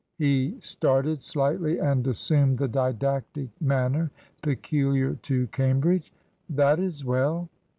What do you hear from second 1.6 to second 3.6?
and assumed the didactic